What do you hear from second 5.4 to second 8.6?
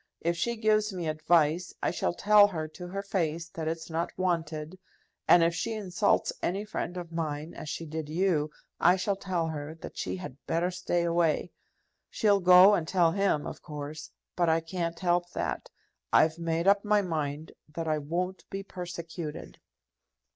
if she insults any friend of mine, as she did you,